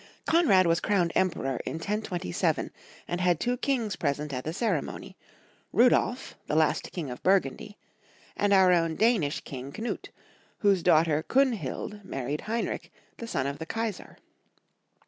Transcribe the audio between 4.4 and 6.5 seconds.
the ceremony— Rudolf,